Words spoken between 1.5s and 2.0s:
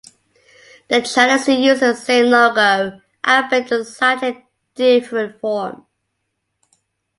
uses the